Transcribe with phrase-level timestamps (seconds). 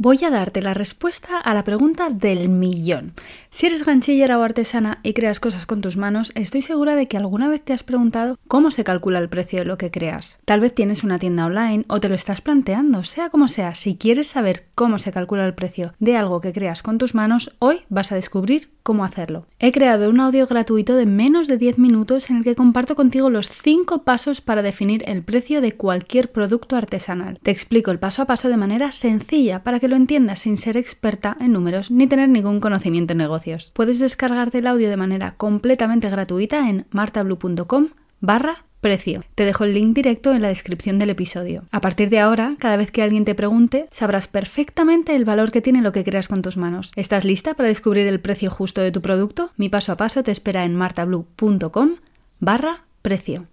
[0.00, 3.14] Voy a darte la respuesta a la pregunta del millón.
[3.50, 7.16] Si eres ganchillera o artesana y creas cosas con tus manos, estoy segura de que
[7.16, 10.38] alguna vez te has preguntado cómo se calcula el precio de lo que creas.
[10.44, 13.96] Tal vez tienes una tienda online o te lo estás planteando, sea como sea, si
[13.96, 17.80] quieres saber cómo se calcula el precio de algo que creas con tus manos, hoy
[17.88, 19.46] vas a descubrir cómo hacerlo.
[19.58, 23.30] He creado un audio gratuito de menos de 10 minutos en el que comparto contigo
[23.30, 27.40] los 5 pasos para definir el precio de cualquier producto artesanal.
[27.42, 30.76] Te explico el paso a paso de manera sencilla para que lo entiendas sin ser
[30.76, 33.72] experta en números ni tener ningún conocimiento en negocios.
[33.74, 37.88] Puedes descargarte el audio de manera completamente gratuita en martablue.com
[38.20, 39.22] barra precio.
[39.34, 41.64] Te dejo el link directo en la descripción del episodio.
[41.72, 45.60] A partir de ahora, cada vez que alguien te pregunte, sabrás perfectamente el valor que
[45.60, 46.92] tiene lo que creas con tus manos.
[46.96, 49.50] ¿Estás lista para descubrir el precio justo de tu producto?
[49.56, 51.96] Mi paso a paso te espera en martablue.com
[52.40, 53.46] barra precio.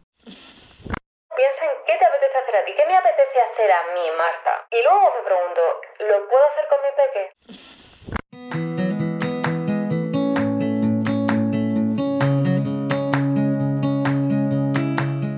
[1.35, 4.67] Piensa en qué te apetece hacer a ti, me apetece hacer a mí, Marta.
[4.71, 8.74] Y luego me pregunto, ¿lo puedo hacer con mi peque?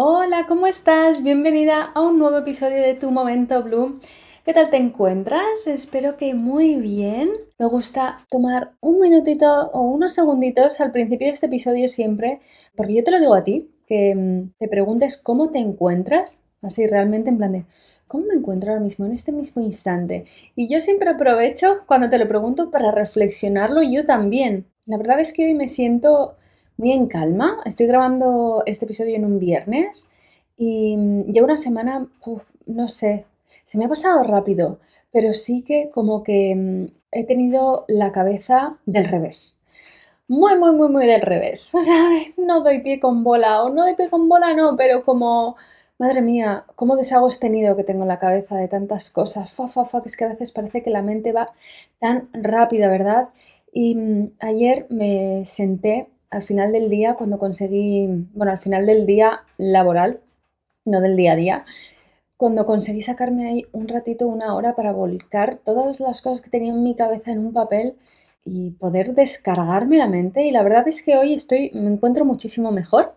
[0.00, 1.24] Hola, ¿cómo estás?
[1.24, 3.98] Bienvenida a un nuevo episodio de Tu Momento Blue.
[4.44, 5.66] ¿Qué tal te encuentras?
[5.66, 7.30] Espero que muy bien.
[7.58, 12.40] Me gusta tomar un minutito o unos segunditos al principio de este episodio siempre,
[12.76, 16.86] porque yo te lo digo a ti, que mm, te preguntes cómo te encuentras, así
[16.86, 17.66] realmente en plan de,
[18.06, 20.26] ¿cómo me encuentro ahora mismo en este mismo instante?
[20.54, 24.66] Y yo siempre aprovecho cuando te lo pregunto para reflexionarlo yo también.
[24.86, 26.36] La verdad es que hoy me siento
[26.78, 27.60] muy en calma.
[27.64, 30.12] Estoy grabando este episodio en un viernes
[30.56, 32.06] y mm, llevo una semana,
[32.66, 33.26] no sé,
[33.66, 34.78] se me ha pasado rápido,
[35.12, 39.60] pero sí que como que mm, he tenido la cabeza del revés.
[40.28, 41.74] Muy, muy, muy, muy del revés.
[41.74, 45.04] O sea, no doy pie con bola, o no doy pie con bola, no, pero
[45.04, 45.56] como,
[45.98, 49.50] madre mía, cómo deshago este nido que tengo en la cabeza de tantas cosas.
[49.52, 51.48] Fa, fa, fa, que es que a veces parece que la mente va
[52.00, 53.30] tan rápida, ¿verdad?
[53.72, 59.06] Y mm, ayer me senté al final del día, cuando conseguí, bueno, al final del
[59.06, 60.20] día laboral,
[60.84, 61.64] no del día a día,
[62.36, 66.72] cuando conseguí sacarme ahí un ratito, una hora para volcar todas las cosas que tenía
[66.72, 67.96] en mi cabeza en un papel
[68.44, 70.46] y poder descargarme la mente.
[70.46, 73.14] Y la verdad es que hoy estoy, me encuentro muchísimo mejor,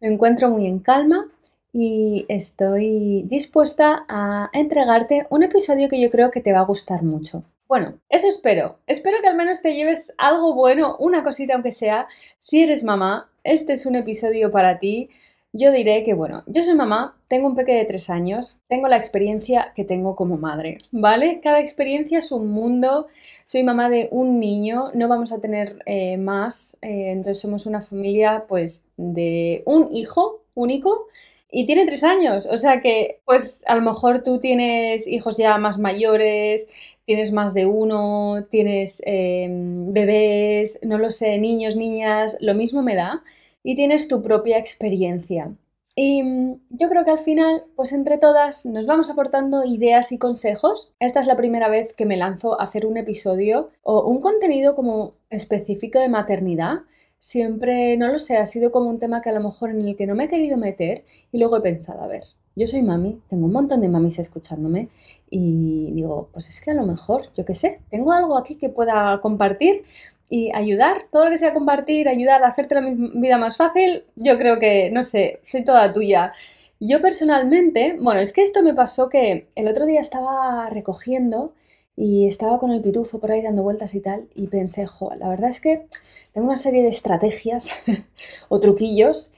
[0.00, 1.26] me encuentro muy en calma
[1.72, 7.02] y estoy dispuesta a entregarte un episodio que yo creo que te va a gustar
[7.02, 7.44] mucho.
[7.68, 8.78] Bueno, eso espero.
[8.86, 12.08] Espero que al menos te lleves algo bueno, una cosita aunque sea.
[12.38, 15.10] Si eres mamá, este es un episodio para ti.
[15.52, 18.96] Yo diré que, bueno, yo soy mamá, tengo un peque de tres años, tengo la
[18.96, 21.40] experiencia que tengo como madre, ¿vale?
[21.42, 23.08] Cada experiencia es un mundo,
[23.44, 27.80] soy mamá de un niño, no vamos a tener eh, más, eh, entonces somos una
[27.80, 31.06] familia pues de un hijo único
[31.50, 35.56] y tiene tres años, o sea que pues a lo mejor tú tienes hijos ya
[35.56, 36.68] más mayores,
[37.08, 42.94] tienes más de uno, tienes em, bebés, no lo sé, niños, niñas, lo mismo me
[42.94, 43.24] da,
[43.62, 45.54] y tienes tu propia experiencia.
[45.94, 50.18] Y mm, yo creo que al final, pues entre todas nos vamos aportando ideas y
[50.18, 50.92] consejos.
[51.00, 54.76] Esta es la primera vez que me lanzo a hacer un episodio o un contenido
[54.76, 56.80] como específico de maternidad.
[57.18, 59.96] Siempre, no lo sé, ha sido como un tema que a lo mejor en el
[59.96, 62.24] que no me he querido meter y luego he pensado, a ver,
[62.58, 64.88] yo soy mami, tengo un montón de mamis escuchándome
[65.30, 68.68] y digo, pues es que a lo mejor, yo qué sé, tengo algo aquí que
[68.68, 69.84] pueda compartir
[70.28, 74.36] y ayudar, todo lo que sea compartir, ayudar a hacerte la vida más fácil, yo
[74.38, 76.34] creo que, no sé, soy toda tuya.
[76.80, 81.54] Yo personalmente, bueno, es que esto me pasó que el otro día estaba recogiendo
[81.96, 85.28] y estaba con el pitufo por ahí dando vueltas y tal y pensé, jo, la
[85.28, 85.86] verdad es que
[86.32, 87.70] tengo una serie de estrategias
[88.48, 89.32] o truquillos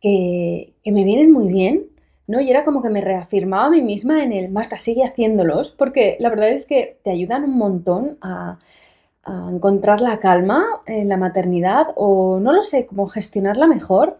[0.00, 1.93] que, que me vienen muy bien
[2.26, 2.40] ¿no?
[2.40, 6.16] Y era como que me reafirmaba a mí misma en el, Marta, sigue haciéndolos, porque
[6.20, 8.58] la verdad es que te ayudan un montón a,
[9.24, 14.18] a encontrar la calma en la maternidad o no lo sé, cómo gestionarla mejor.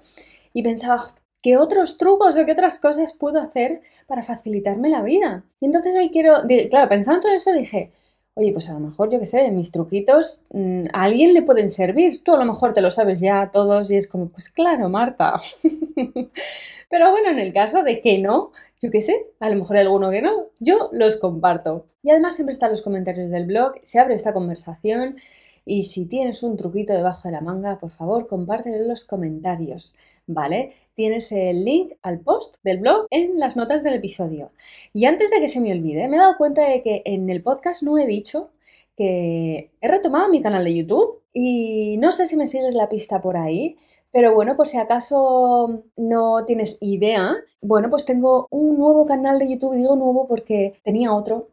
[0.53, 5.45] Y pensaba, ¿qué otros trucos o qué otras cosas puedo hacer para facilitarme la vida?
[5.61, 7.93] Y entonces hoy quiero, claro, pensando en todo esto dije,
[8.35, 11.71] oye, pues a lo mejor, yo qué sé, mis truquitos mm, a alguien le pueden
[11.71, 12.23] servir.
[12.23, 15.41] Tú a lo mejor te lo sabes ya todos y es como, pues claro, Marta.
[16.91, 19.83] Pero bueno, en el caso de que no, yo qué sé, a lo mejor hay
[19.83, 21.87] alguno que no, yo los comparto.
[22.03, 25.17] Y además siempre están los comentarios del blog, se abre esta conversación
[25.65, 29.97] y si tienes un truquito debajo de la manga, por favor, compártelo en los comentarios,
[30.27, 30.75] ¿vale?
[30.95, 34.53] Tienes el link al post del blog en las notas del episodio.
[34.93, 37.43] Y antes de que se me olvide, me he dado cuenta de que en el
[37.43, 38.51] podcast no he dicho
[38.97, 43.21] que he retomado mi canal de YouTube y no sé si me sigues la pista
[43.21, 43.77] por ahí,
[44.13, 49.51] pero bueno, por si acaso no tienes idea, bueno, pues tengo un nuevo canal de
[49.51, 51.49] YouTube, digo nuevo porque tenía otro.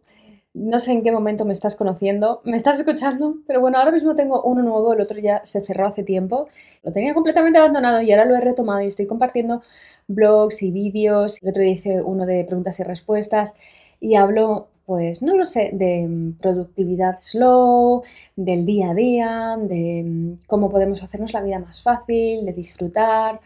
[0.54, 4.16] No sé en qué momento me estás conociendo, me estás escuchando, pero bueno, ahora mismo
[4.16, 6.48] tengo uno nuevo, el otro ya se cerró hace tiempo.
[6.84, 9.64] Lo tenía completamente abandonado y ahora lo he retomado y estoy compartiendo
[10.08, 11.42] blogs y vídeos.
[11.42, 13.56] El otro día hice uno de preguntas y respuestas
[14.00, 18.04] y hablo pues no lo sé, de mm, productividad slow,
[18.36, 23.40] del día a día, de mm, cómo podemos hacernos la vida más fácil, de disfrutar,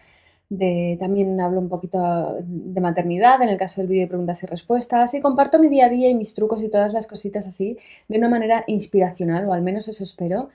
[0.50, 4.46] de también hablo un poquito de maternidad en el caso del vídeo de preguntas y
[4.46, 7.78] respuestas y comparto mi día a día y mis trucos y todas las cositas así
[8.08, 10.50] de una manera inspiracional o al menos eso espero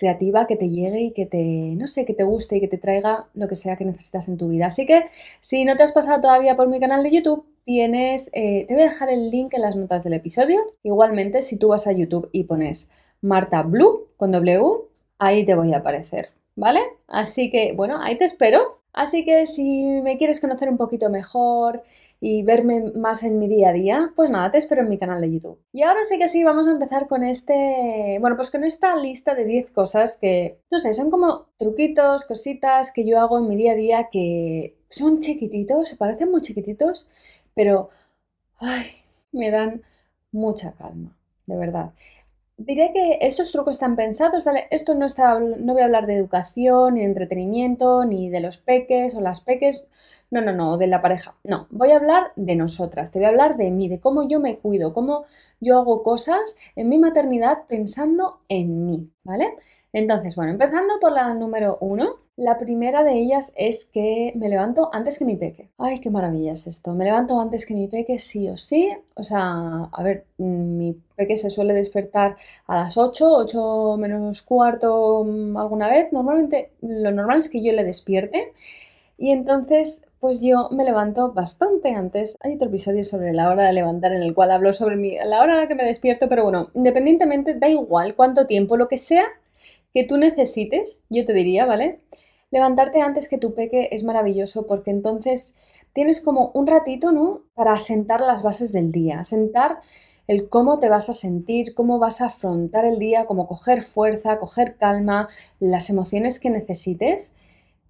[0.00, 2.78] creativa que te llegue y que te, no sé, que te guste y que te
[2.78, 4.66] traiga lo que sea que necesitas en tu vida.
[4.66, 5.04] Así que
[5.42, 8.82] si no te has pasado todavía por mi canal de YouTube, tienes, eh, te voy
[8.82, 10.58] a dejar el link en las notas del episodio.
[10.82, 14.62] Igualmente, si tú vas a YouTube y pones Marta Blue con W,
[15.18, 16.80] ahí te voy a aparecer, ¿vale?
[17.06, 18.79] Así que, bueno, ahí te espero.
[18.92, 21.82] Así que si me quieres conocer un poquito mejor
[22.20, 25.20] y verme más en mi día a día, pues nada, te espero en mi canal
[25.20, 25.58] de YouTube.
[25.72, 29.34] Y ahora sí que sí, vamos a empezar con este, bueno, pues con esta lista
[29.34, 33.56] de 10 cosas que, no sé, son como truquitos, cositas que yo hago en mi
[33.56, 37.08] día a día que son chiquititos, se parecen muy chiquititos,
[37.54, 37.90] pero,
[38.58, 38.86] ay,
[39.32, 39.82] me dan
[40.32, 41.16] mucha calma,
[41.46, 41.92] de verdad.
[42.68, 44.66] Diré que estos trucos están pensados, ¿vale?
[44.70, 48.58] Esto no, está, no voy a hablar de educación, ni de entretenimiento, ni de los
[48.58, 49.88] peques o las peques,
[50.30, 51.34] no, no, no, de la pareja.
[51.42, 54.40] No, voy a hablar de nosotras, te voy a hablar de mí, de cómo yo
[54.40, 55.24] me cuido, cómo
[55.58, 59.54] yo hago cosas en mi maternidad pensando en mí, ¿vale?
[59.94, 64.88] Entonces, bueno, empezando por la número uno, la primera de ellas es que me levanto
[64.94, 65.68] antes que mi peque.
[65.76, 66.94] Ay, qué maravilla es esto.
[66.94, 68.90] Me levanto antes que mi peque, sí o sí.
[69.14, 74.40] O sea, a ver, mm, mi peque se suele despertar a las 8, 8 menos
[74.40, 76.14] cuarto mm, alguna vez.
[76.14, 78.52] Normalmente lo normal es que yo le despierte.
[79.18, 82.38] Y entonces, pues yo me levanto bastante antes.
[82.40, 85.42] Hay otro episodio sobre la hora de levantar en el cual hablo sobre mi, la
[85.42, 88.96] hora en la que me despierto, pero bueno, independientemente, da igual cuánto tiempo, lo que
[88.96, 89.26] sea
[89.92, 92.00] que tú necesites, yo te diría, ¿vale?
[92.50, 95.56] Levantarte antes que tu peque es maravilloso porque entonces
[95.92, 97.42] tienes como un ratito, ¿no?
[97.54, 99.80] Para sentar las bases del día, sentar
[100.26, 104.38] el cómo te vas a sentir, cómo vas a afrontar el día, cómo coger fuerza,
[104.38, 107.36] coger calma, las emociones que necesites.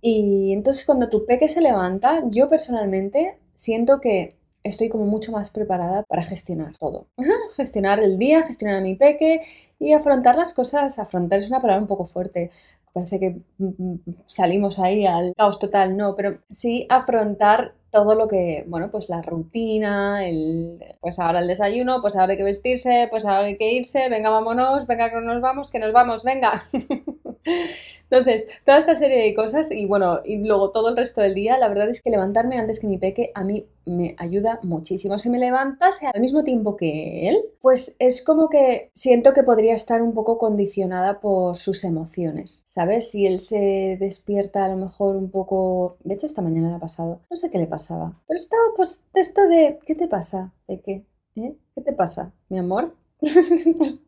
[0.00, 5.50] Y entonces cuando tu peque se levanta, yo personalmente siento que estoy como mucho más
[5.50, 7.08] preparada para gestionar todo.
[7.56, 9.42] gestionar el día, gestionar mi peque
[9.78, 10.98] y afrontar las cosas.
[10.98, 12.50] Afrontar es una palabra un poco fuerte,
[12.92, 18.28] parece que mm, mm, salimos ahí al caos total, no, pero sí afrontar todo lo
[18.28, 23.08] que, bueno, pues la rutina, el, pues ahora el desayuno, pues ahora hay que vestirse,
[23.10, 26.64] pues ahora hay que irse, venga, vámonos, venga, que nos vamos, que nos vamos, venga.
[28.10, 31.58] Entonces, toda esta serie de cosas y bueno, y luego todo el resto del día,
[31.58, 35.16] la verdad es que levantarme antes que mi peque a mí me ayuda muchísimo.
[35.18, 39.74] Si me levantase al mismo tiempo que él, pues es como que siento que podría
[39.74, 43.10] estar un poco condicionada por sus emociones, ¿sabes?
[43.10, 45.96] Si él se despierta a lo mejor un poco...
[46.04, 47.20] De hecho, esta mañana ha pasado.
[47.30, 48.20] No sé qué le pasaba.
[48.26, 49.78] Pero estaba pues esto de...
[49.86, 51.04] ¿Qué te pasa, Peque?
[51.36, 51.54] ¿Eh?
[51.74, 52.94] ¿Qué te pasa, mi amor?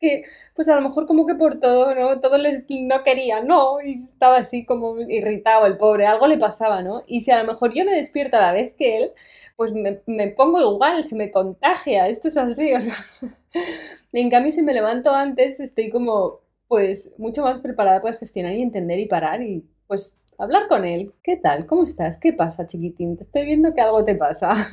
[0.00, 2.20] que pues a lo mejor como que por todo, ¿no?
[2.20, 6.82] Todo les no quería, no, y estaba así como irritado el pobre, algo le pasaba,
[6.82, 7.02] ¿no?
[7.06, 9.12] Y si a lo mejor yo me despierto a la vez que él,
[9.56, 12.94] pues me, me pongo igual, se me contagia, esto es así, o sea,
[14.12, 18.62] en cambio si me levanto antes estoy como pues mucho más preparada para gestionar y
[18.62, 21.12] entender y parar y pues hablar con él.
[21.22, 21.66] ¿Qué tal?
[21.66, 22.18] ¿Cómo estás?
[22.18, 23.16] ¿Qué pasa, chiquitín?
[23.16, 24.68] Te estoy viendo que algo te pasa.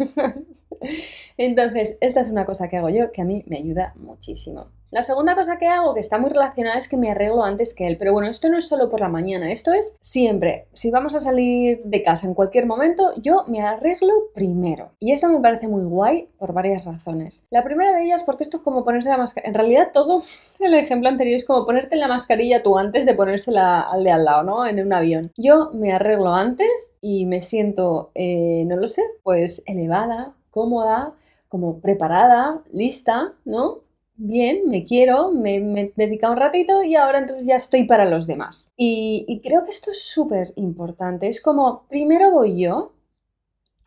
[1.38, 4.66] Entonces, esta es una cosa que hago yo que a mí me ayuda muchísimo.
[4.92, 7.88] La segunda cosa que hago, que está muy relacionada, es que me arreglo antes que
[7.88, 7.96] él.
[7.98, 10.68] Pero bueno, esto no es solo por la mañana, esto es siempre.
[10.74, 14.92] Si vamos a salir de casa en cualquier momento, yo me arreglo primero.
[15.00, 17.48] Y esto me parece muy guay por varias razones.
[17.52, 19.50] La primera de ellas, porque esto es como ponerse la mascarilla.
[19.50, 20.24] En realidad, todo
[20.60, 24.26] el ejemplo anterior es como ponerte la mascarilla tú antes de ponérsela al de al
[24.26, 24.68] lado, ¿no?
[24.68, 25.32] En un avión.
[25.38, 31.14] Yo me arreglo antes y me siento, eh, no lo sé, pues elevada, cómoda,
[31.48, 33.80] como preparada, lista, ¿no?
[34.24, 38.28] Bien, me quiero, me, he dedicado un ratito y ahora entonces ya estoy para los
[38.28, 38.72] demás.
[38.78, 41.28] Y, y creo que esto es súper importante.
[41.28, 42.94] Es como, primero voy yo,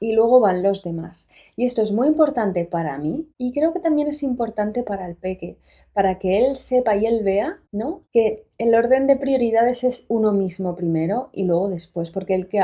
[0.00, 1.30] y luego van los demás.
[1.56, 5.14] Y esto es muy importante para mí y creo que también es importante para el
[5.14, 5.56] peque,
[5.92, 8.02] para que él sepa y él vea, ¿no?
[8.12, 12.58] Que el orden de prioridades es uno mismo primero y luego después, porque el que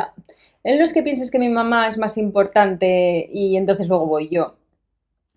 [0.64, 4.28] él no es que pienses que mi mamá es más importante y entonces luego voy
[4.28, 4.56] yo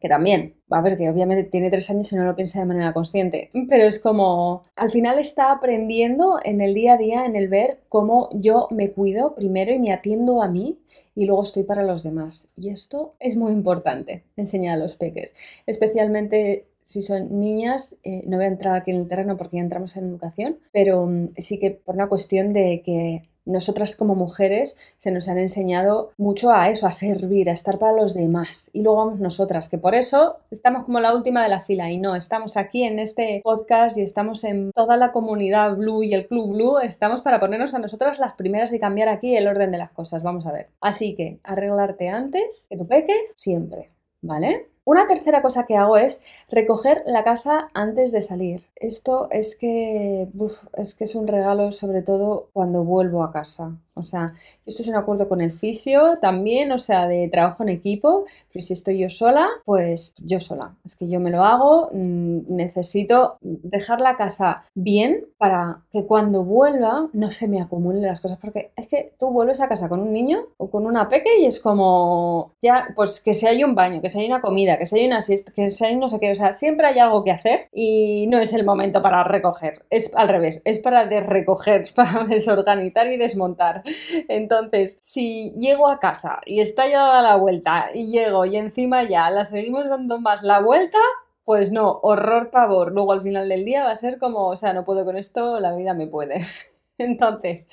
[0.04, 2.66] que también, va a ver que obviamente tiene tres años y no lo piensa de
[2.66, 7.38] manera consciente, pero es como, al final está aprendiendo en el día a día, en
[7.38, 10.78] el ver cómo yo me cuido primero y me atiendo a mí
[11.16, 12.52] y luego estoy para los demás.
[12.54, 18.36] Y esto es muy importante, enseñar a los peques, especialmente si son niñas, eh, no
[18.36, 21.60] voy a entrar aquí en el terreno porque ya entramos en educación, pero mm, sí
[21.60, 26.70] que por una cuestión de que nosotras como mujeres se nos han enseñado mucho a
[26.70, 28.70] eso, a servir, a estar para los demás.
[28.74, 31.98] Y luego vamos nosotras, que por eso estamos como la última de la fila y
[31.98, 36.28] no, estamos aquí en este podcast y estamos en toda la comunidad Blue y el
[36.28, 39.78] Club Blue, estamos para ponernos a nosotras las primeras y cambiar aquí el orden de
[39.78, 40.70] las cosas, vamos a ver.
[40.82, 43.90] Así que arreglarte antes que tu peque, siempre,
[44.22, 44.73] ¿vale?
[44.86, 48.66] Una tercera cosa que hago es recoger la casa antes de salir.
[48.76, 50.28] Esto es que,
[50.74, 53.78] es que es un regalo sobre todo cuando vuelvo a casa.
[53.96, 54.34] O sea,
[54.66, 58.66] esto es un acuerdo con el fisio también, o sea, de trabajo en equipo, pero
[58.66, 60.76] si estoy yo sola, pues yo sola.
[60.84, 66.44] Es que yo me lo hago, mm, necesito dejar la casa bien para que cuando
[66.44, 70.00] vuelva no se me acumulen las cosas, porque es que tú vuelves a casa con
[70.00, 73.76] un niño o con una peque y es como, ya, pues que se haya un
[73.76, 76.08] baño, que se haya una comida, que se haya una siesta, que se haya no
[76.08, 79.24] sé qué, o sea, siempre hay algo que hacer y no es el momento para
[79.24, 83.84] recoger, es al revés, es para desrecoger, para desorganizar y desmontar.
[84.28, 89.04] Entonces, si llego a casa y está ya dada la vuelta y llego y encima
[89.04, 91.00] ya la seguimos dando más la vuelta,
[91.46, 92.92] pues no, horror, pavor.
[92.94, 95.60] Luego al final del día va a ser como, o sea, no puedo con esto,
[95.60, 96.42] la vida me puede.
[96.98, 97.68] Entonces,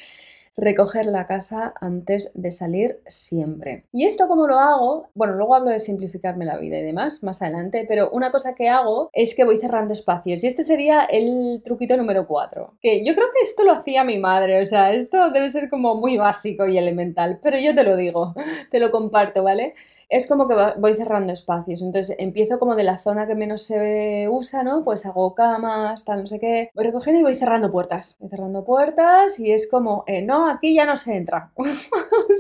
[0.61, 3.85] recoger la casa antes de salir siempre.
[3.93, 5.09] ¿Y esto cómo lo hago?
[5.15, 8.69] Bueno, luego hablo de simplificarme la vida y demás más adelante, pero una cosa que
[8.69, 13.15] hago es que voy cerrando espacios y este sería el truquito número 4, que yo
[13.15, 16.67] creo que esto lo hacía mi madre, o sea, esto debe ser como muy básico
[16.67, 18.35] y elemental, pero yo te lo digo,
[18.71, 19.75] te lo comparto, ¿vale?
[20.11, 21.83] Es como que voy cerrando espacios.
[21.83, 24.85] Entonces empiezo como de la zona que menos se usa, ¿no?
[24.85, 26.71] Pues hago camas, tal, no sé qué.
[26.75, 28.17] Voy recogiendo y voy cerrando puertas.
[28.19, 31.53] Voy cerrando puertas y es como, eh, no, aquí ya no se entra.
[31.57, 31.65] o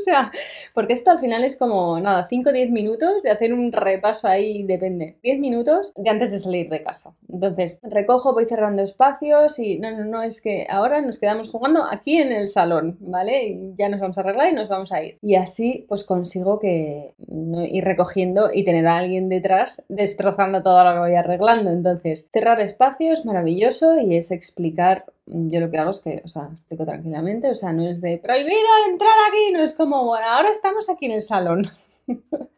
[0.04, 0.32] sea,
[0.74, 4.26] porque esto al final es como, nada, 5 o 10 minutos de hacer un repaso
[4.26, 5.16] ahí, depende.
[5.22, 7.14] 10 minutos de antes de salir de casa.
[7.28, 11.84] Entonces recojo, voy cerrando espacios y no, no, no, es que ahora nos quedamos jugando
[11.84, 13.46] aquí en el salón, ¿vale?
[13.46, 15.18] Y ya nos vamos a arreglar y nos vamos a ir.
[15.22, 20.84] Y así pues consigo que no ir recogiendo y tener a alguien detrás destrozando todo
[20.84, 21.70] lo que voy arreglando.
[21.70, 26.48] Entonces, cerrar espacios, maravilloso, y es explicar, yo lo que hago es que, o sea,
[26.52, 30.50] explico tranquilamente, o sea, no es de prohibido entrar aquí, no es como, bueno, ahora
[30.50, 31.66] estamos aquí en el salón.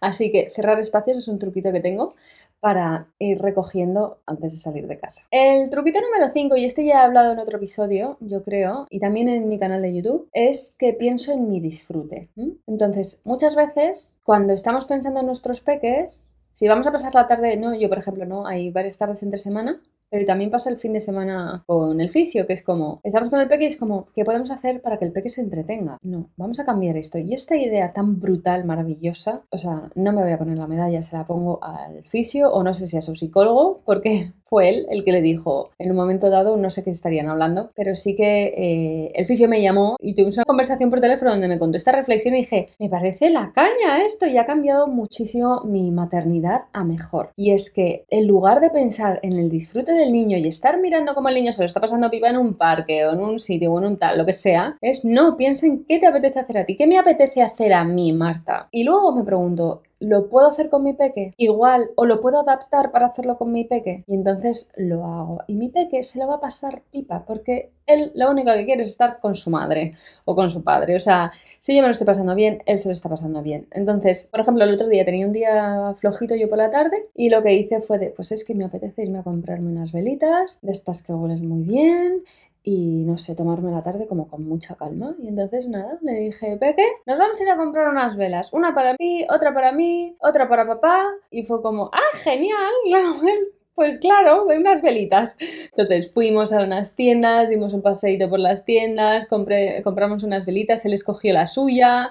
[0.00, 2.14] Así que cerrar espacios es un truquito que tengo
[2.60, 5.22] para ir recogiendo antes de salir de casa.
[5.30, 9.00] El truquito número 5, y este ya he hablado en otro episodio, yo creo, y
[9.00, 12.30] también en mi canal de YouTube, es que pienso en mi disfrute.
[12.66, 17.56] Entonces, muchas veces, cuando estamos pensando en nuestros peques, si vamos a pasar la tarde,
[17.56, 20.92] no, yo por ejemplo, no, hay varias tardes entre semana, pero también pasa el fin
[20.92, 24.06] de semana con el fisio, que es como, estamos con el peque y es como,
[24.14, 25.98] ¿qué podemos hacer para que el peque se entretenga?
[26.02, 27.18] No, vamos a cambiar esto.
[27.18, 31.02] Y esta idea tan brutal, maravillosa, o sea, no me voy a poner la medalla,
[31.02, 34.86] se la pongo al fisio o no sé si a su psicólogo, porque fue él
[34.90, 38.16] el que le dijo en un momento dado, no sé qué estarían hablando, pero sí
[38.16, 41.76] que eh, el fisio me llamó y tuvimos una conversación por teléfono donde me contó
[41.76, 46.62] esta reflexión y dije, me parece la caña esto y ha cambiado muchísimo mi maternidad
[46.72, 47.30] a mejor.
[47.36, 51.14] Y es que en lugar de pensar en el disfrute del niño y estar mirando
[51.14, 53.72] cómo el niño se lo está pasando pipa en un parque o en un sitio
[53.72, 56.58] o en un tal, lo que sea, es no, piensa en qué te apetece hacer
[56.58, 58.68] a ti, qué me apetece hacer a mí, Marta.
[58.70, 61.34] Y luego me pregunto, ¿lo puedo hacer con mi peque?
[61.36, 64.04] Igual, o lo puedo adaptar para hacerlo con mi peque.
[64.06, 65.38] Y entonces lo hago.
[65.46, 68.82] Y mi peque se lo va a pasar pipa, porque él lo único que quiere
[68.82, 70.96] es estar con su madre o con su padre.
[70.96, 73.66] O sea, si yo me lo estoy pasando bien, él se lo está pasando bien.
[73.72, 77.28] Entonces, por ejemplo, el otro día tenía un día flojito yo por la tarde y
[77.28, 80.58] lo que hice fue de, pues es que me apetece irme a comprarme unas velitas,
[80.62, 82.22] de estas que huelen muy bien,
[82.62, 85.14] y no sé, tomarme la tarde como con mucha calma.
[85.18, 88.74] Y entonces nada, le dije, Peque, nos vamos a ir a comprar unas velas, una
[88.74, 91.04] para mí, otra para mí, otra para papá.
[91.30, 92.72] Y fue como, ah, genial,
[93.74, 95.36] pues claro, unas velitas.
[95.70, 100.84] Entonces fuimos a unas tiendas, dimos un paseíto por las tiendas, compré, compramos unas velitas,
[100.84, 102.10] él escogió la suya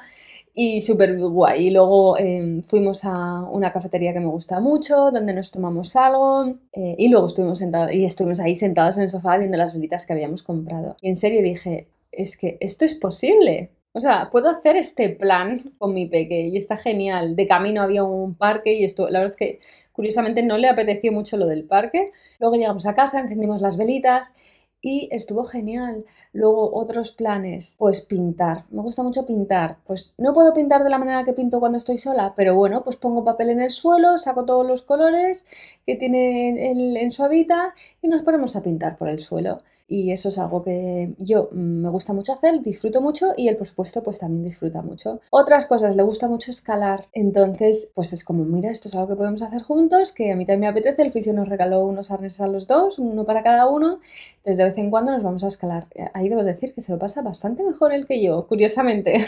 [0.53, 1.68] y súper guay.
[1.68, 6.46] Y luego em, fuimos a una cafetería que me gusta mucho, donde nos tomamos algo
[6.74, 10.13] eh, y luego estuvimos, y estuvimos ahí sentados en el sofá viendo las velitas que
[10.13, 10.98] habíamos comprado.
[11.01, 13.72] Y en serio dije, es que esto es posible.
[13.91, 17.36] O sea, puedo hacer este plan con mi peque y está genial.
[17.36, 19.60] De camino había un parque y esto, la verdad es que
[19.91, 22.12] curiosamente no le apeteció mucho lo del parque.
[22.39, 24.36] Luego llegamos a casa, encendimos las velitas
[24.81, 26.05] y estuvo genial.
[26.33, 28.65] Luego otros planes, pues pintar.
[28.69, 29.77] Me gusta mucho pintar.
[29.86, 32.95] Pues no puedo pintar de la manera que pinto cuando estoy sola, pero bueno, pues
[32.95, 35.48] pongo papel en el suelo, saco todos los colores
[35.86, 39.59] que tiene en su hábitat y nos ponemos a pintar por el suelo
[39.89, 43.58] y eso es algo que yo mm, me gusta mucho hacer, disfruto mucho y él
[43.58, 45.19] por supuesto pues también disfruta mucho.
[45.31, 49.15] Otras cosas, le gusta mucho escalar, entonces pues es como mira, esto es algo que
[49.15, 52.41] podemos hacer juntos, que a mí también me apetece, el fisio nos regaló unos arneses
[52.41, 54.00] a los dos, uno para cada uno,
[54.38, 55.88] entonces de vez en cuando nos vamos a escalar.
[56.13, 59.25] Ahí debo decir que se lo pasa bastante mejor él que yo, curiosamente.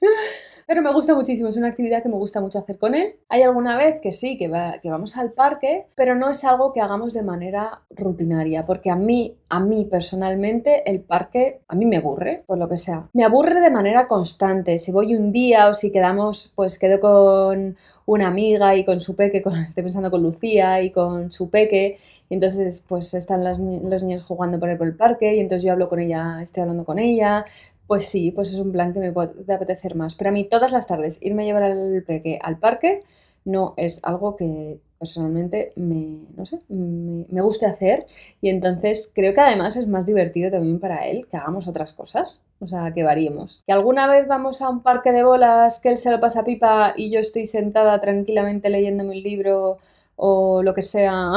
[0.66, 3.14] Pero me gusta muchísimo, es una actividad que me gusta mucho hacer con él.
[3.28, 4.50] Hay alguna vez que sí, que,
[4.82, 8.96] que vamos al parque, pero no es algo que hagamos de manera rutinaria, porque a
[8.96, 13.08] mí, a mí personalmente, el parque a mí me aburre, por lo que sea.
[13.12, 14.76] Me aburre de manera constante.
[14.78, 19.14] Si voy un día o si quedamos, pues quedo con una amiga y con su
[19.14, 23.58] peque, estoy pensando con Lucía y con su peque, y entonces pues están los
[24.02, 27.44] niños jugando por el parque y entonces yo hablo con ella, estoy hablando con ella,
[27.86, 30.14] pues sí, pues es un plan que me puede apetecer más.
[30.14, 32.04] Pero a mí todas las tardes irme a llevar al
[32.42, 33.02] al parque
[33.44, 38.06] no es algo que personalmente me, no sé, me, guste hacer
[38.40, 42.44] y entonces creo que además es más divertido también para él que hagamos otras cosas,
[42.60, 43.62] o sea, que variemos.
[43.66, 46.94] Que alguna vez vamos a un parque de bolas que él se lo pasa pipa
[46.96, 49.78] y yo estoy sentada tranquilamente leyéndome un libro
[50.16, 51.32] o lo que sea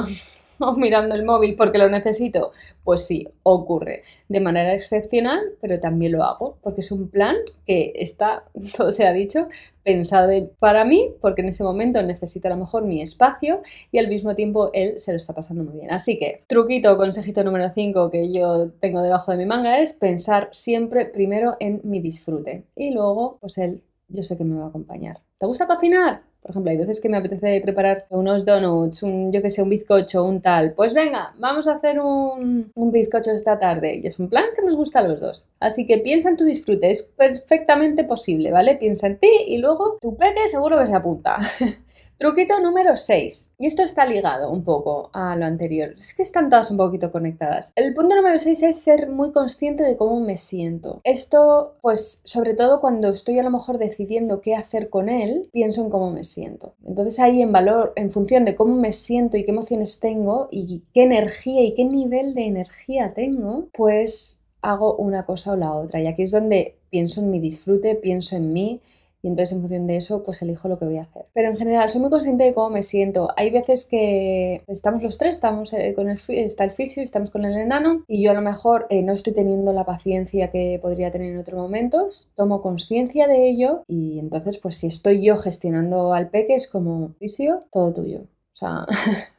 [0.59, 2.51] o mirando el móvil porque lo necesito,
[2.83, 7.93] pues sí, ocurre de manera excepcional, pero también lo hago porque es un plan que
[7.95, 8.43] está,
[8.77, 9.47] todo se ha dicho,
[9.83, 14.07] pensado para mí porque en ese momento necesito a lo mejor mi espacio y al
[14.07, 15.91] mismo tiempo él se lo está pasando muy bien.
[15.91, 20.49] Así que truquito, consejito número 5 que yo tengo debajo de mi manga es pensar
[20.51, 24.69] siempre primero en mi disfrute y luego pues él yo sé que me va a
[24.69, 25.21] acompañar.
[25.37, 26.28] ¿Te gusta cocinar?
[26.41, 29.69] Por ejemplo, hay veces que me apetece preparar unos donuts, un, yo que sé, un
[29.69, 30.73] bizcocho, un tal.
[30.73, 33.97] Pues venga, vamos a hacer un, un bizcocho esta tarde.
[33.97, 35.49] Y es un plan que nos gusta a los dos.
[35.59, 38.77] Así que piensa en tu disfrute, es perfectamente posible, ¿vale?
[38.77, 41.37] Piensa en ti y luego tu peque seguro que se apunta.
[42.19, 43.53] Truquito número 6.
[43.57, 45.93] Y esto está ligado un poco a lo anterior.
[45.95, 47.71] Es que están todas un poquito conectadas.
[47.77, 50.99] El punto número 6 es ser muy consciente de cómo me siento.
[51.05, 55.81] Esto, pues, sobre todo cuando estoy a lo mejor decidiendo qué hacer con él, pienso
[55.81, 56.75] en cómo me siento.
[56.85, 60.83] Entonces ahí en valor, en función de cómo me siento y qué emociones tengo y
[60.93, 66.01] qué energía y qué nivel de energía tengo, pues hago una cosa o la otra.
[66.01, 68.81] Y aquí es donde pienso en mi disfrute, pienso en mí
[69.21, 71.25] y entonces en función de eso pues elijo lo que voy a hacer.
[71.33, 73.29] Pero en general soy muy consciente de cómo me siento.
[73.35, 77.45] Hay veces que estamos los tres, estamos eh, con el, está el fisio, estamos con
[77.45, 81.11] el enano y yo a lo mejor eh, no estoy teniendo la paciencia que podría
[81.11, 86.13] tener en otros momentos, tomo conciencia de ello y entonces pues si estoy yo gestionando
[86.13, 88.21] al peque es como fisio, todo tuyo.
[88.21, 88.85] O sea...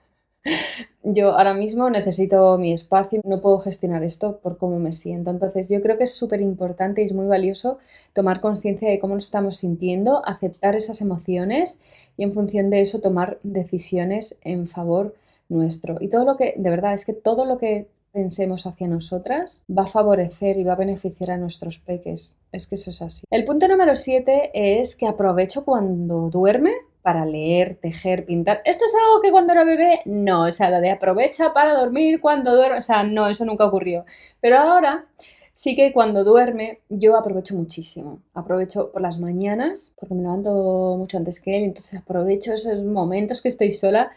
[1.02, 5.30] yo ahora mismo necesito mi espacio, no puedo gestionar esto por cómo me siento.
[5.30, 7.78] Entonces yo creo que es súper importante y es muy valioso
[8.12, 11.80] tomar conciencia de cómo nos estamos sintiendo, aceptar esas emociones
[12.16, 15.14] y en función de eso tomar decisiones en favor
[15.48, 15.96] nuestro.
[16.00, 19.84] Y todo lo que, de verdad, es que todo lo que pensemos hacia nosotras va
[19.84, 22.40] a favorecer y va a beneficiar a nuestros peques.
[22.52, 23.24] Es que eso es así.
[23.30, 24.50] El punto número 7
[24.80, 28.62] es que aprovecho cuando duerme para leer, tejer, pintar.
[28.64, 30.00] ¿Esto es algo que cuando era bebé?
[30.04, 33.66] No, o sea, lo de aprovecha para dormir cuando duerme, o sea, no, eso nunca
[33.66, 34.04] ocurrió.
[34.40, 35.06] Pero ahora
[35.54, 38.20] sí que cuando duerme yo aprovecho muchísimo.
[38.34, 43.42] Aprovecho por las mañanas, porque me levanto mucho antes que él, entonces aprovecho esos momentos
[43.42, 44.10] que estoy sola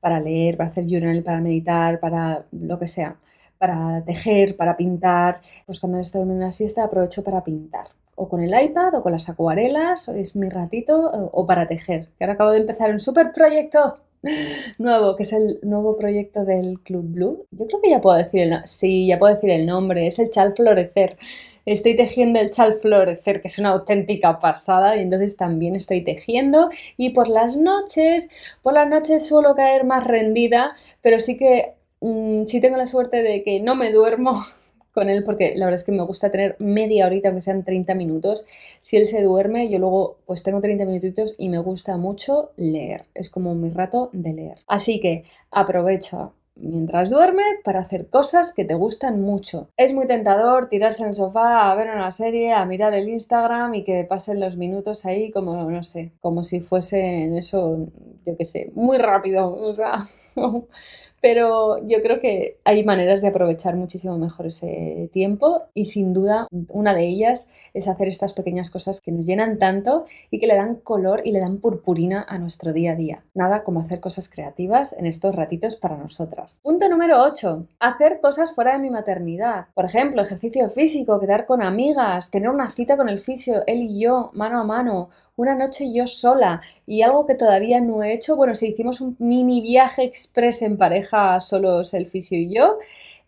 [0.00, 3.16] para leer, para hacer journal, para meditar, para lo que sea,
[3.58, 5.40] para tejer, para pintar.
[5.66, 9.12] Pues cuando estoy en una siesta aprovecho para pintar o con el iPad o con
[9.12, 13.32] las acuarelas, es mi ratito, o, para tejer, que ahora acabo de empezar un super
[13.32, 13.94] proyecto
[14.78, 17.46] nuevo, que es el nuevo proyecto del Club Blue.
[17.52, 20.30] Yo creo que ya puedo decir el sí, ya puedo decir el nombre, es el
[20.30, 21.16] Chal Florecer.
[21.64, 26.70] Estoy tejiendo el Chal Florecer, que es una auténtica pasada, y entonces también estoy tejiendo.
[26.96, 28.30] Y por las noches,
[28.62, 33.22] por las noches suelo caer más rendida, pero sí que mm, sí tengo la suerte
[33.22, 34.42] de que no me duermo
[34.98, 37.94] con él porque la verdad es que me gusta tener media horita, aunque sean 30
[37.94, 38.46] minutos.
[38.80, 43.04] Si él se duerme, yo luego pues tengo 30 minutitos y me gusta mucho leer.
[43.14, 44.58] Es como mi rato de leer.
[44.66, 49.68] Así que aprovecha mientras duerme para hacer cosas que te gustan mucho.
[49.76, 53.74] Es muy tentador tirarse en el sofá a ver una serie, a mirar el Instagram
[53.74, 57.86] y que pasen los minutos ahí como, no sé, como si fuesen eso,
[58.26, 59.54] yo qué sé, muy rápido.
[59.54, 60.08] O sea,
[61.20, 66.46] pero yo creo que hay maneras de aprovechar muchísimo mejor ese tiempo y sin duda
[66.68, 70.54] una de ellas es hacer estas pequeñas cosas que nos llenan tanto y que le
[70.54, 73.24] dan color y le dan purpurina a nuestro día a día.
[73.34, 76.60] Nada como hacer cosas creativas en estos ratitos para nosotras.
[76.62, 77.66] Punto número 8.
[77.80, 79.66] Hacer cosas fuera de mi maternidad.
[79.74, 84.00] Por ejemplo, ejercicio físico, quedar con amigas, tener una cita con el fisio, él y
[84.00, 88.34] yo, mano a mano, una noche yo sola y algo que todavía no he hecho,
[88.34, 92.78] bueno, si hicimos un mini viaje express en pareja, solo el fisio y yo,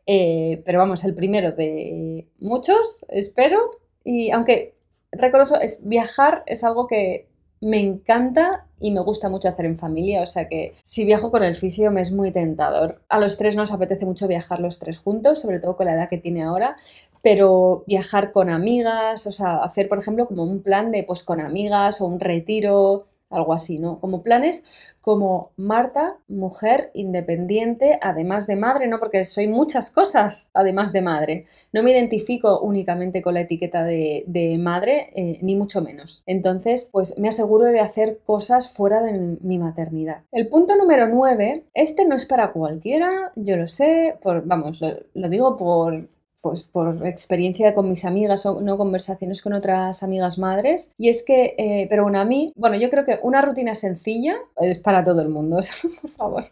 [0.06, 4.74] eh, pero vamos, el primero de muchos, espero, y aunque
[5.12, 7.28] reconozco, es, viajar es algo que
[7.60, 11.44] me encanta y me gusta mucho hacer en familia, o sea que si viajo con
[11.44, 13.02] el fisio me es muy tentador.
[13.08, 16.08] A los tres nos apetece mucho viajar los tres juntos, sobre todo con la edad
[16.08, 16.76] que tiene ahora,
[17.22, 21.40] pero viajar con amigas, o sea, hacer, por ejemplo, como un plan de, pues, con
[21.40, 23.98] amigas o un retiro, algo así, ¿no?
[23.98, 24.64] Como planes
[25.00, 28.98] como Marta, mujer independiente, además de madre, ¿no?
[28.98, 31.46] Porque soy muchas cosas, además de madre.
[31.72, 36.22] No me identifico únicamente con la etiqueta de, madre, eh, ni mucho menos.
[36.26, 40.22] Entonces, pues me aseguro de hacer cosas fuera de mi maternidad.
[40.32, 45.28] El punto número 9, este no es para cualquiera, yo lo sé, por, vamos, lo
[45.28, 46.08] digo por
[46.40, 50.94] pues por experiencia con mis amigas o no conversaciones con otras amigas madres.
[50.98, 54.36] Y es que, eh, pero bueno, a mí, bueno, yo creo que una rutina sencilla
[54.56, 55.58] es para todo el mundo.
[56.02, 56.44] por favor,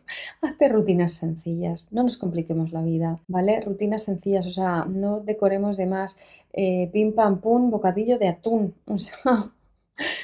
[0.42, 1.88] hazte rutinas sencillas.
[1.92, 3.60] No nos compliquemos la vida, ¿vale?
[3.60, 6.18] Rutinas sencillas, o sea, no decoremos de más
[6.52, 8.74] eh, pim pam pum, bocadillo de atún.
[8.86, 9.52] O sea,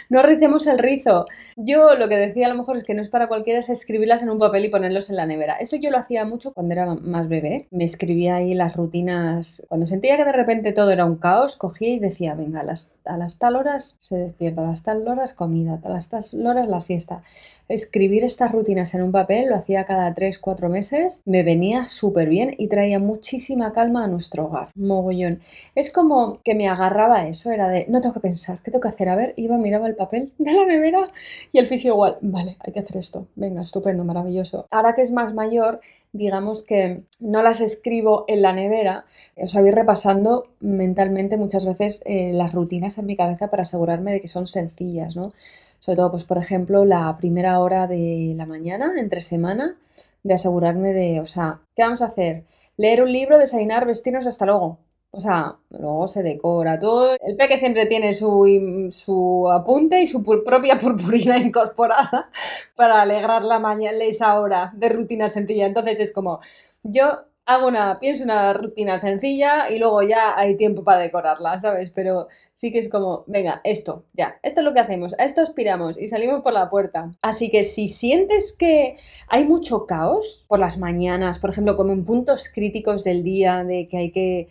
[0.08, 1.26] no ricemos el rizo.
[1.56, 4.22] Yo lo que decía a lo mejor es que no es para cualquiera, es escribirlas
[4.22, 5.56] en un papel y ponerlos en la nevera.
[5.60, 7.68] Esto yo lo hacía mucho cuando era más bebé.
[7.70, 9.64] Me escribía ahí las rutinas.
[9.68, 12.92] Cuando sentía que de repente todo era un caos, cogía y decía, venga, a las,
[13.04, 16.68] a las tal horas se despierta, a las tal horas comida, a las tal horas
[16.68, 17.22] la siesta.
[17.68, 21.22] Escribir estas rutinas en un papel lo hacía cada 3, 4 meses.
[21.24, 24.68] Me venía súper bien y traía muchísima calma a nuestro hogar.
[24.74, 25.40] Mogollón.
[25.74, 28.88] Es como que me agarraba eso, era de, no tengo que pensar, ¿qué tengo que
[28.88, 29.08] hacer?
[29.08, 31.10] A ver, iba, miraba el papel de la nevera
[31.50, 33.26] y el fisio igual, vale, hay que hacer esto.
[33.34, 34.68] Venga, estupendo, maravilloso.
[34.70, 35.80] Ahora que es más mayor,
[36.12, 42.32] digamos que no las escribo en la nevera, os voy repasando mentalmente muchas veces eh,
[42.32, 45.32] las rutinas en mi cabeza para asegurarme de que son sencillas, ¿no?
[45.80, 49.76] Sobre todo, pues por ejemplo, la primera hora de la mañana, entre semana,
[50.22, 52.44] de asegurarme de, o sea, ¿qué vamos a hacer?
[52.76, 54.78] Leer un libro, desayunar, vestirnos, hasta luego.
[55.16, 57.16] O sea, luego se decora todo.
[57.20, 62.30] El peque siempre tiene su, su apunte y su propia purpurina incorporada
[62.74, 65.66] para alegrar la mañana, esa hora de rutina sencilla.
[65.66, 66.40] Entonces es como,
[66.82, 71.90] yo hago una, pienso una rutina sencilla y luego ya hay tiempo para decorarla, ¿sabes?
[71.90, 75.42] Pero sí que es como, venga, esto, ya, esto es lo que hacemos, a esto
[75.42, 77.12] aspiramos y salimos por la puerta.
[77.22, 78.96] Así que si sientes que
[79.28, 83.86] hay mucho caos por las mañanas, por ejemplo, como en puntos críticos del día, de
[83.88, 84.48] que hay que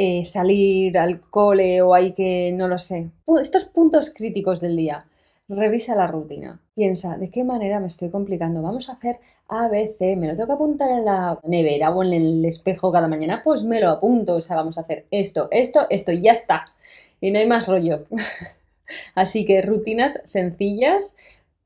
[0.00, 5.04] eh, salir al cole o hay que, no lo sé, estos puntos críticos del día.
[5.48, 6.60] Revisa la rutina.
[6.72, 8.62] Piensa, ¿de qué manera me estoy complicando?
[8.62, 10.14] Vamos a hacer A, B, C.
[10.14, 13.42] ¿Me lo tengo que apuntar en la nevera o en el espejo cada mañana?
[13.42, 14.36] Pues me lo apunto.
[14.36, 16.66] O sea, vamos a hacer esto, esto, esto y ya está.
[17.20, 18.04] Y no hay más rollo.
[19.16, 21.16] Así que rutinas sencillas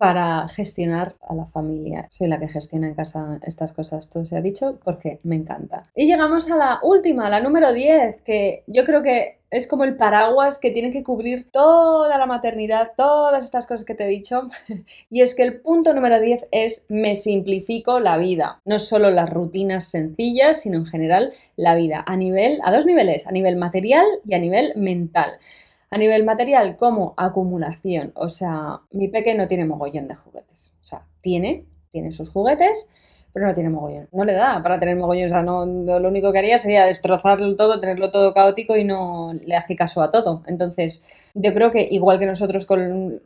[0.02, 2.08] para gestionar a la familia.
[2.10, 5.84] Soy la que gestiona en casa estas cosas, todo se ha dicho, porque me encanta.
[5.94, 9.96] Y llegamos a la última, la número 10, que yo creo que es como el
[9.96, 14.42] paraguas que tiene que cubrir toda la maternidad, todas estas cosas que te he dicho.
[15.08, 18.60] y es que el punto número 10 es me simplifico la vida.
[18.64, 22.02] No solo las rutinas sencillas, sino en general la vida.
[22.08, 25.30] A nivel, a dos niveles, a nivel material y a nivel mental.
[25.92, 28.12] A nivel material, como acumulación.
[28.14, 30.74] O sea, mi peque no tiene mogollón de juguetes.
[30.80, 32.90] O sea, tiene, tiene sus juguetes,
[33.34, 34.08] pero no tiene mogollón.
[34.10, 35.26] No le da para tener mogollón.
[35.26, 39.34] O sea, no, lo único que haría sería destrozarlo todo, tenerlo todo caótico y no
[39.34, 40.42] le hace caso a todo.
[40.46, 42.66] Entonces, yo creo que igual que nosotros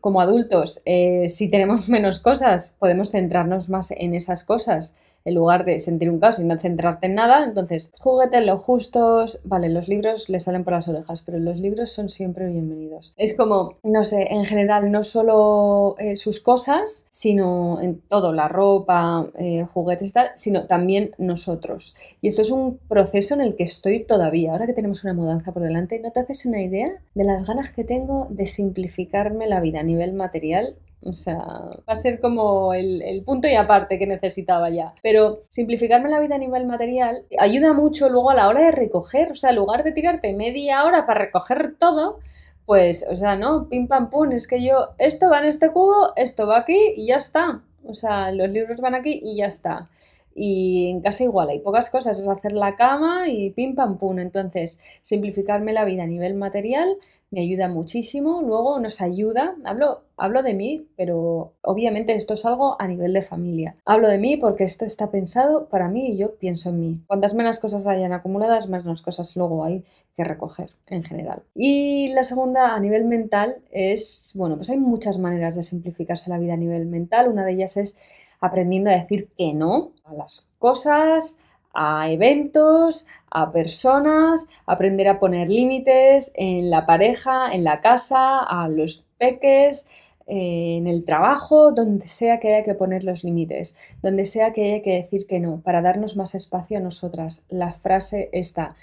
[0.01, 4.97] como adultos, eh, si tenemos menos cosas, podemos centrarnos más en esas cosas
[5.27, 7.45] en lugar de sentir un caos y no centrarte en nada.
[7.45, 9.41] Entonces, juguete lo justos.
[9.45, 13.13] Vale, los libros le salen por las orejas, pero los libros son siempre bienvenidos.
[13.17, 18.49] Es como, no sé, en general, no solo eh, sus cosas, sino en todo, la
[18.49, 21.97] ropa, eh, juguetes y tal, sino también nosotros.
[22.21, 24.53] Y esto es un proceso en el que estoy todavía.
[24.53, 27.73] Ahora que tenemos una mudanza por delante, ¿no te haces una idea de las ganas
[27.73, 32.75] que tengo de simplificarme la vida a nivel material o sea, va a ser como
[32.75, 34.95] el, punto y aparte que necesitaba ya.
[35.03, 39.33] Pero simplificarme la vida a nivel material ayuda mucho luego a la hora de recoger.
[39.33, 42.19] O sea, en lugar de tirarte media hora para recoger todo,
[42.65, 46.13] pues, o sea, no, pim pam pum, es que yo, esto va en este cubo,
[46.17, 47.59] esto va aquí y ya está.
[47.85, 49.89] O sea, los libros van aquí y ya está.
[50.35, 54.19] Y en casa igual, hay pocas cosas, es hacer la cama y pim pam pum.
[54.19, 56.97] Entonces, simplificarme la vida a nivel material
[57.31, 58.43] me ayuda muchísimo.
[58.43, 63.23] Luego nos ayuda, hablo, hablo de mí, pero obviamente esto es algo a nivel de
[63.23, 63.77] familia.
[63.85, 67.01] Hablo de mí porque esto está pensado para mí y yo pienso en mí.
[67.07, 69.85] Cuantas menos cosas hayan acumuladas, menos cosas luego hay
[70.15, 71.43] que recoger en general.
[71.55, 76.39] Y la segunda a nivel mental es, bueno, pues hay muchas maneras de simplificarse la
[76.39, 77.29] vida a nivel mental.
[77.29, 77.99] Una de ellas es
[78.41, 81.39] aprendiendo a decir que no a las cosas,
[81.75, 88.67] a eventos, a personas, aprender a poner límites en la pareja, en la casa, a
[88.71, 89.87] los peques,
[90.27, 94.73] eh, en el trabajo, donde sea que haya que poner los límites, donde sea que
[94.73, 97.45] haya que decir que no, para darnos más espacio a nosotras.
[97.51, 98.75] La frase está,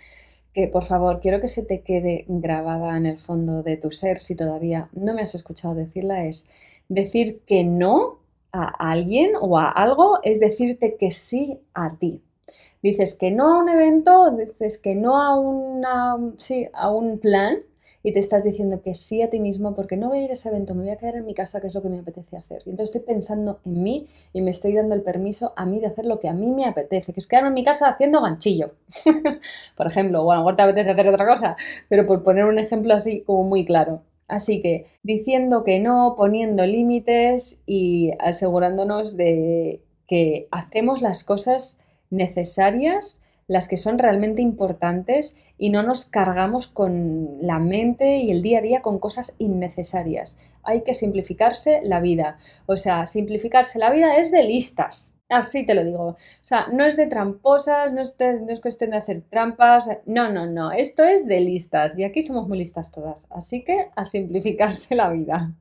[0.53, 4.19] que por favor quiero que se te quede grabada en el fondo de tu ser,
[4.19, 6.47] si todavía no me has escuchado decirla, es
[6.89, 8.19] decir que no
[8.51, 12.21] a alguien o a algo es decirte que sí a ti.
[12.81, 17.59] Dices que no a un evento, dices que no a, una, sí, a un plan
[18.03, 20.33] y te estás diciendo que sí a ti mismo porque no voy a ir a
[20.33, 22.35] ese evento, me voy a quedar en mi casa, que es lo que me apetece
[22.35, 22.61] hacer.
[22.65, 25.87] Y entonces estoy pensando en mí y me estoy dando el permiso a mí de
[25.87, 28.73] hacer lo que a mí me apetece, que es quedarme en mi casa haciendo ganchillo.
[29.77, 31.55] por ejemplo, bueno, a te apetece hacer otra cosa,
[31.87, 34.01] pero por poner un ejemplo así como muy claro.
[34.27, 41.79] Así que diciendo que no, poniendo límites y asegurándonos de que hacemos las cosas
[42.13, 48.41] necesarias, las que son realmente importantes y no nos cargamos con la mente y el
[48.41, 50.39] día a día con cosas innecesarias.
[50.63, 52.37] Hay que simplificarse la vida.
[52.65, 55.15] O sea, simplificarse la vida es de listas.
[55.29, 56.03] Así te lo digo.
[56.09, 59.89] O sea, no es de tramposas, no es, no es cuestión de hacer trampas.
[60.05, 60.71] No, no, no.
[60.71, 61.97] Esto es de listas.
[61.97, 63.25] Y aquí somos muy listas todas.
[63.29, 65.53] Así que a simplificarse la vida.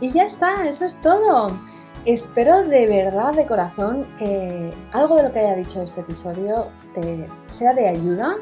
[0.00, 1.58] Y ya está, eso es todo.
[2.06, 7.28] Espero de verdad, de corazón, que algo de lo que haya dicho este episodio te
[7.48, 8.36] sea de ayuda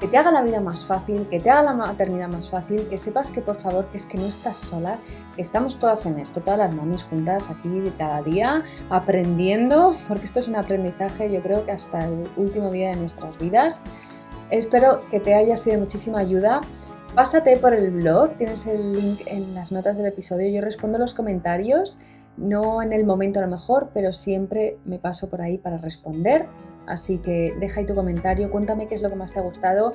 [0.00, 2.96] que te haga la vida más fácil, que te haga la maternidad más fácil, que
[2.96, 4.98] sepas que por favor que es que no estás sola,
[5.36, 10.38] que estamos todas en esto, todas las mamis juntas aquí cada día aprendiendo, porque esto
[10.38, 13.82] es un aprendizaje yo creo que hasta el último día de nuestras vidas.
[14.48, 16.62] Espero que te haya sido muchísima ayuda.
[17.14, 21.12] Pásate por el blog, tienes el link en las notas del episodio, yo respondo los
[21.12, 22.00] comentarios,
[22.36, 26.46] no en el momento a lo mejor, pero siempre me paso por ahí para responder.
[26.86, 29.92] Así que deja ahí tu comentario, cuéntame qué es lo que más te ha gustado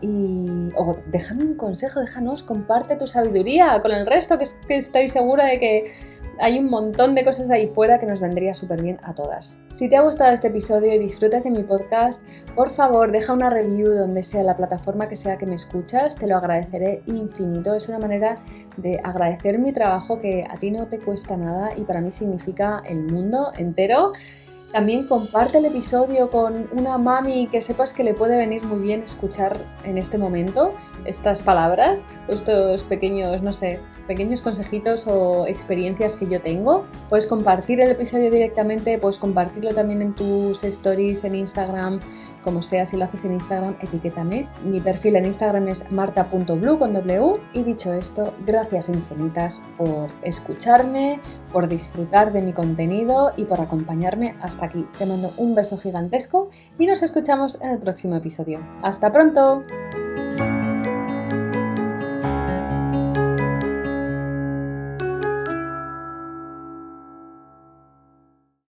[0.00, 4.44] y o déjame un consejo, déjanos, comparte tu sabiduría con el resto, que,
[4.74, 5.92] estoy segura de que
[6.40, 9.60] hay un montón de cosas ahí fuera que nos vendría súper bien a todas.
[9.70, 12.20] Si te ha gustado este episodio y disfrutas de mi podcast,
[12.54, 16.26] por favor deja una review donde sea la plataforma que sea que me escuchas, te
[16.26, 17.74] lo agradeceré infinito.
[17.74, 18.40] Es una manera
[18.76, 22.82] de agradecer mi trabajo que a ti no te cuesta nada y para mí significa
[22.86, 24.12] el mundo entero.
[24.72, 29.04] También comparte el episodio con una mami que sepas que le puede venir muy bien
[29.04, 36.26] escuchar en este momento estas palabras estos pequeños, no sé, pequeños consejitos o experiencias que
[36.28, 36.84] yo tengo.
[37.08, 42.00] Puedes compartir el episodio directamente, puedes compartirlo también en tus stories en Instagram,
[42.42, 44.46] como sea, si lo haces en Instagram, etiquétame.
[44.62, 47.40] Mi perfil en Instagram es marta.blue con W.
[47.54, 51.20] Y dicho esto, gracias infinitas por escucharme,
[51.52, 54.86] por disfrutar de mi contenido y por acompañarme hasta aquí.
[54.98, 58.60] Te mando un beso gigantesco y nos escuchamos en el próximo episodio.
[58.82, 59.64] ¡Hasta pronto!